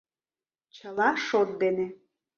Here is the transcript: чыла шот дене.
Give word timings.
чыла 0.75 1.09
шот 1.25 1.49
дене. 1.61 1.85